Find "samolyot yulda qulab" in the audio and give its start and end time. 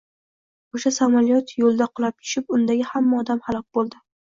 0.95-2.17